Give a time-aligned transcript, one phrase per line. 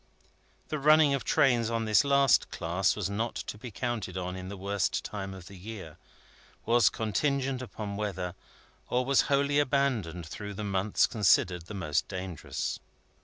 [0.69, 4.49] The running of trains on this last class was not to be counted on in
[4.49, 5.99] the worst time of the year,
[6.65, 8.33] was contingent upon weather,
[8.89, 12.79] or was wholly abandoned through the months considered the most dangerous.